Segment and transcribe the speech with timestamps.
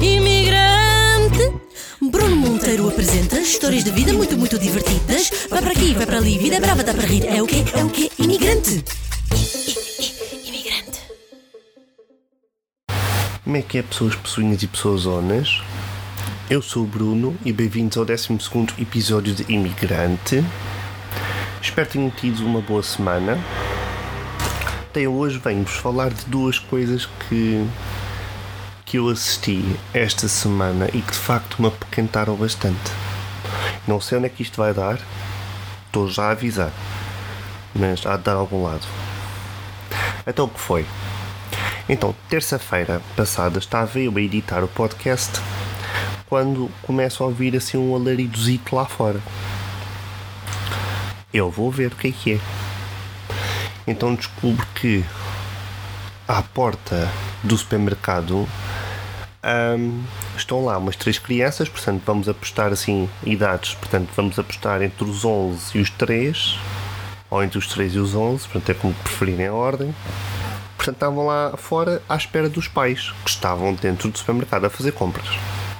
[0.00, 1.52] Imigrante!
[2.00, 5.30] Bruno Monteiro apresenta histórias de vida muito, muito divertidas.
[5.50, 7.26] Vai para aqui, vai para ali, vida brava dá para rir.
[7.26, 7.64] É o quê?
[7.74, 8.10] É o quê?
[8.18, 8.82] Imigrante!
[10.46, 11.00] Imigrante!
[13.44, 15.60] Como é que é, pessoas pessoinhas e pessoas zonas?
[16.48, 18.38] Eu sou o Bruno e bem-vindos ao 12
[18.78, 20.42] episódio de Imigrante.
[21.62, 23.38] Espero que tenham tido uma boa semana.
[24.90, 27.64] Até hoje venho-vos falar de duas coisas que,
[28.84, 29.62] que eu assisti
[29.94, 32.90] esta semana e que de facto me apoquentaram bastante.
[33.86, 34.98] Não sei onde é que isto vai dar,
[35.86, 36.72] estou já a avisar,
[37.72, 38.84] mas há de dar algum lado.
[40.26, 40.84] Então o que foi?
[41.88, 45.40] Então, terça-feira passada estava eu a editar o podcast
[46.28, 49.20] quando começo a ouvir assim um alaridozito lá fora.
[51.32, 52.59] Eu vou ver o que é que é.
[53.90, 55.04] Então descubro que
[56.28, 57.10] à porta
[57.42, 58.48] do supermercado
[59.78, 60.04] hum,
[60.36, 65.24] estão lá umas três crianças, portanto vamos apostar assim idades, portanto vamos apostar entre os
[65.24, 66.56] 11 e os 3,
[67.28, 69.92] ou entre os 3 e os 11, portanto é como preferirem a ordem.
[70.76, 74.92] Portanto estavam lá fora à espera dos pais, que estavam dentro do supermercado a fazer
[74.92, 75.26] compras.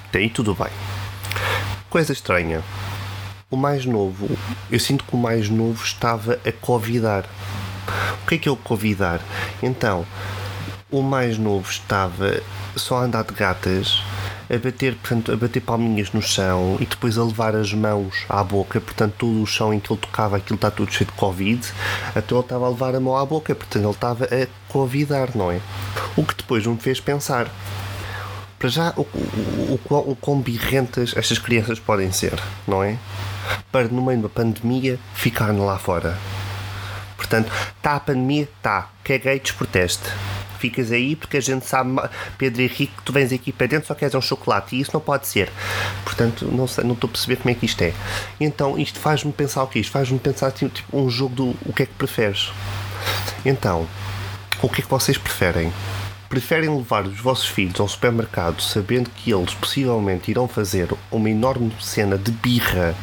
[0.08, 0.72] Até aí tudo bem.
[1.88, 2.60] Coisa estranha.
[3.48, 4.36] O mais novo,
[4.68, 7.24] eu sinto que o mais novo estava a convidar.
[8.30, 9.20] O que é o convidar?
[9.60, 10.06] Então,
[10.88, 12.40] o mais novo estava
[12.76, 14.00] só a andar de gatas,
[14.48, 18.44] a bater, portanto, a bater palminhas no chão e depois a levar as mãos à
[18.44, 21.60] boca, portanto, todo o chão em que ele tocava, aquilo está tudo cheio de Covid,
[22.14, 25.50] então ele estava a levar a mão à boca, portanto, ele estava a convidar, não
[25.50, 25.60] é?
[26.16, 27.50] O que depois me fez pensar.
[28.60, 32.96] Para já, o, o, o, o quão birrentas estas crianças podem ser, não é?
[33.72, 36.16] Para no meio de uma pandemia ficarem lá fora.
[37.30, 38.42] Portanto, está a pandemia?
[38.42, 38.90] Está.
[39.04, 40.02] Caguei, desproteste.
[40.58, 41.96] Ficas aí porque a gente sabe,
[42.36, 45.00] Pedro Henrique, que tu vens aqui para dentro só queres um chocolate e isso não
[45.00, 45.48] pode ser.
[46.04, 47.94] Portanto, não sei, não estou a perceber como é que isto é.
[48.40, 49.78] Então, isto faz-me pensar o quê?
[49.78, 52.52] Isto faz-me pensar tipo, tipo um jogo do o que é que preferes.
[53.44, 53.86] Então,
[54.60, 55.72] o que é que vocês preferem?
[56.28, 61.72] Preferem levar os vossos filhos ao supermercado sabendo que eles possivelmente irão fazer uma enorme
[61.80, 62.94] cena de birra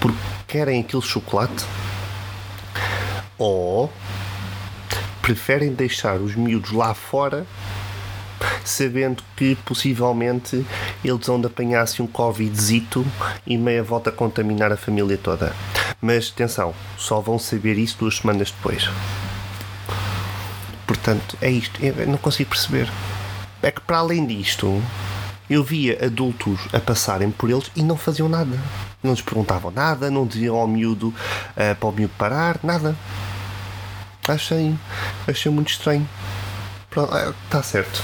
[0.00, 1.64] porque querem aquele chocolate?
[3.38, 3.92] Ou
[5.22, 7.46] preferem deixar os miúdos lá fora
[8.64, 10.66] sabendo que possivelmente
[11.04, 13.06] eles vão de apanhar-se um Covidzito
[13.46, 15.54] e meia volta a contaminar a família toda.
[16.00, 18.88] Mas atenção, só vão saber isso duas semanas depois.
[20.86, 21.84] Portanto, é isto.
[21.84, 22.90] Eu não consigo perceber.
[23.62, 24.82] É que para além disto,
[25.48, 28.58] eu via adultos a passarem por eles e não faziam nada.
[29.02, 32.96] Não lhes perguntavam nada, não diziam ao miúdo uh, para o miúdo parar, nada.
[34.28, 34.74] Achei,
[35.28, 36.08] achei muito estranho.
[37.44, 38.02] Está certo.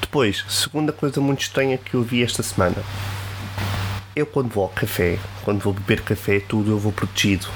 [0.00, 2.76] Depois, segunda coisa muito estranha que eu vi esta semana.
[4.16, 7.46] Eu quando vou ao café, quando vou beber café, tudo eu vou protegido.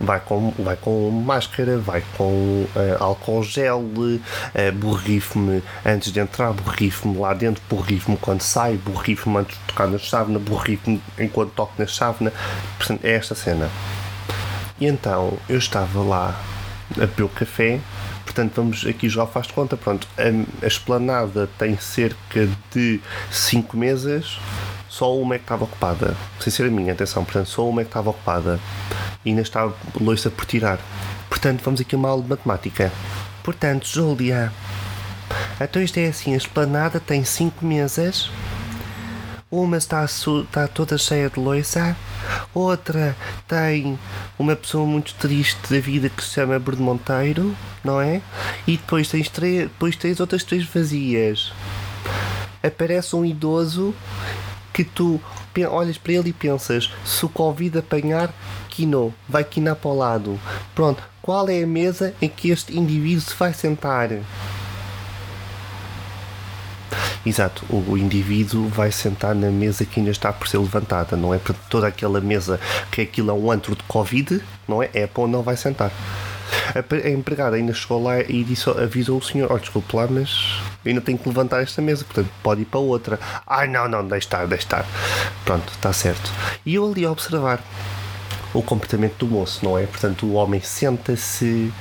[0.00, 2.68] Vai com, vai com máscara, vai com uh,
[2.98, 9.56] álcool gel, uh, borrife-me antes de entrar, borrife-me lá dentro, borrife-me quando sai, borrife-me antes
[9.56, 12.32] de tocar na chávena, borrife-me enquanto toco na chávena.
[12.78, 13.70] Portanto, é esta cena.
[14.84, 16.38] E então eu estava lá
[16.98, 17.80] a beber café,
[18.22, 23.00] portanto vamos aqui já faz conta, pronto, a, a esplanada tem cerca de
[23.30, 24.38] 5 mesas,
[24.86, 27.84] só uma é que estava ocupada, sem ser a minha, atenção, portanto só uma é
[27.84, 28.60] que estava ocupada
[29.24, 30.78] e ainda estava loiça por tirar.
[31.30, 32.92] Portanto, vamos aqui a uma aula de matemática.
[33.42, 34.52] Portanto, Júlia,
[35.58, 38.30] então isto é assim, a esplanada tem 5 mesas,
[39.50, 41.96] uma está, está toda cheia de loiça,
[42.54, 43.98] outra tem
[44.38, 48.20] uma pessoa muito triste da vida que se chama Bruno Monteiro, não é?
[48.66, 51.52] E depois tens, três, depois tens outras três vazias.
[52.62, 53.94] Aparece um idoso
[54.72, 55.20] que tu
[55.70, 58.34] olhas para ele e pensas: se o Covid apanhar,
[58.68, 60.40] quinou, vai quinar para o lado.
[60.74, 64.10] Pronto, qual é a mesa em que este indivíduo se vai sentar?
[67.26, 71.38] Exato, o indivíduo vai sentar na mesa que ainda está por ser levantada, não é
[71.38, 72.60] para toda aquela mesa
[72.90, 74.90] que aquilo é um antro de Covid, não é?
[74.92, 75.90] É para onde não vai sentar.
[76.74, 81.00] A empregada ainda chegou lá e disse, avisou o senhor: Olha, desculpe lá, mas ainda
[81.00, 83.18] tenho que levantar esta mesa, portanto pode ir para outra.
[83.46, 84.86] Ai, não, não, deixe estar, deixe estar.
[85.44, 86.30] Pronto, está certo.
[86.64, 87.60] E eu ali a observar
[88.54, 89.84] o comportamento do moço, não é?
[89.84, 91.72] Portanto, o homem senta-se,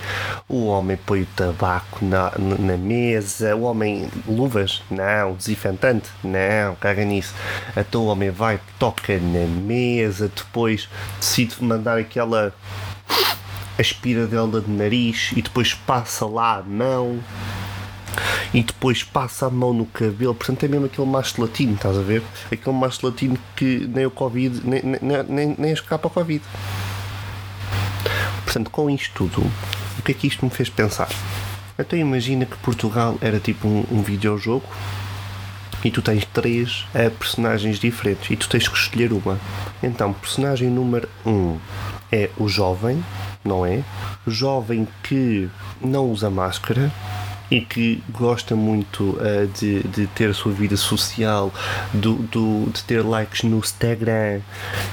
[0.50, 7.06] o homem põe o tabaco na, na mesa, o homem luvas, não, desinfetante, não, caga
[7.06, 7.34] nisso.
[7.78, 10.90] Então o homem vai, toca na mesa, depois
[11.20, 12.54] decide mandar aquela
[13.80, 17.19] aspira dela de nariz e depois passa lá a mão.
[18.54, 22.02] E depois passa a mão no cabelo, portanto é mesmo aquele macho latino, estás a
[22.02, 22.22] ver?
[22.52, 26.44] Aquele macho latino que nem o Covid, nem, nem, nem, nem escapa ao Covid.
[28.44, 29.52] Portanto, com isto tudo,
[29.98, 31.10] o que é que isto me fez pensar?
[31.80, 34.68] Então imagina que Portugal era tipo um, um videojogo
[35.84, 39.40] e tu tens três uh, personagens diferentes e tu tens que escolher uma.
[39.82, 41.58] Então, personagem número um
[42.12, 43.04] é o jovem,
[43.44, 43.84] não é?
[44.28, 45.50] Jovem que
[45.82, 46.92] não usa máscara
[47.54, 51.54] e que gosta muito uh, de, de ter a sua vida social,
[51.94, 54.42] do, do, de ter likes no Instagram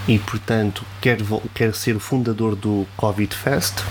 [0.06, 1.16] e, portanto, quer,
[1.54, 3.82] quer ser o fundador do Covid Fest.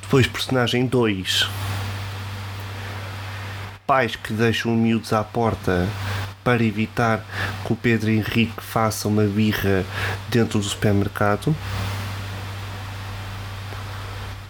[0.00, 1.50] Depois, personagem 2
[3.86, 5.86] pais que deixam miúdos à porta
[6.42, 7.22] para evitar
[7.66, 9.84] que o Pedro Henrique faça uma birra
[10.30, 11.54] dentro do supermercado.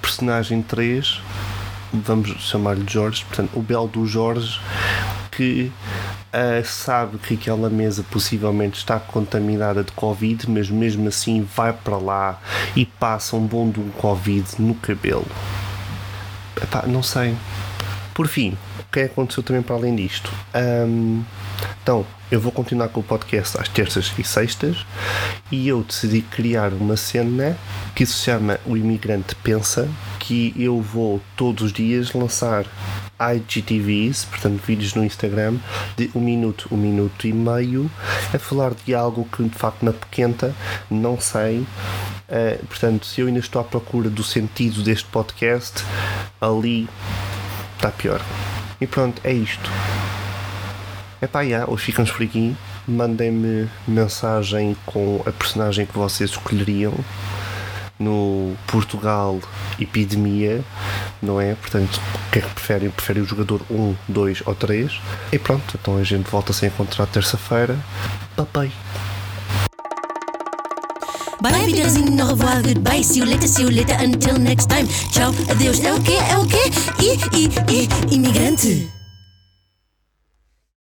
[0.01, 1.21] Personagem 3,
[1.93, 4.61] vamos chamar-lhe Jorge, portanto, o belo do Jorge,
[5.31, 5.73] que
[6.33, 11.97] uh, sabe que aquela mesa possivelmente está contaminada de Covid, mas mesmo assim vai para
[11.97, 12.41] lá
[12.77, 15.27] e passa um bom do Covid no cabelo.
[16.63, 17.37] Epá, não sei.
[18.15, 18.57] Por fim,
[18.93, 20.31] que é que aconteceu também para além disto?
[20.55, 21.25] Um,
[21.83, 24.85] então, eu vou continuar com o podcast às terças e sextas
[25.51, 27.57] e eu decidi criar uma cena
[27.95, 29.89] que se chama O Imigrante Pensa,
[30.33, 32.65] que eu vou todos os dias lançar
[33.21, 35.59] IGTVs, portanto vídeos no Instagram
[35.95, 37.91] de um minuto, um minuto e meio
[38.33, 40.55] a falar de algo que de facto me pequenta,
[40.91, 41.59] não sei.
[41.59, 45.85] Uh, portanto, se eu ainda estou à procura do sentido deste podcast,
[46.41, 46.89] ali
[47.77, 48.23] está pior.
[48.81, 49.71] E pronto, é isto.
[51.21, 52.57] É pá, yeah, hoje ficamos por aqui.
[52.89, 56.95] Mandem-me mensagem com a personagem que vocês escolheriam
[58.03, 59.41] no Portugal
[59.79, 60.65] Epidemia,
[61.23, 61.55] não é?
[61.55, 62.91] Portanto, o que é que preferem?
[62.91, 65.01] Preferem o jogador 1, 2 ou 3?
[65.33, 67.79] E pronto, então a gente volta a se encontrar terça-feira.
[68.37, 68.73] Bye
[71.43, 71.73] Bye,
[72.33, 74.87] revoir, goodbye, see you later, see you later, until next time.
[75.11, 76.17] Tchau, adeus, é o quê?
[76.31, 76.71] É o quê?
[77.01, 79.02] I, I, I, imigrante.